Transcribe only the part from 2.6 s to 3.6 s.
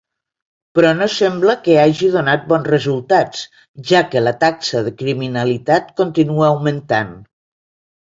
resultats